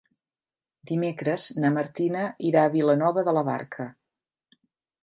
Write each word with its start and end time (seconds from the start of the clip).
Dimecres 0.91 1.45
na 1.65 1.71
Martina 1.75 2.25
irà 2.53 2.65
a 2.65 2.73
Vilanova 2.79 3.27
de 3.31 3.39
la 3.41 3.47
Barca. 3.53 3.89